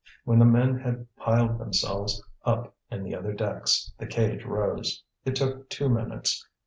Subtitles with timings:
[0.23, 5.03] When the men had piled themselves up in the other decks the cage rose.
[5.25, 6.43] It took two minutes.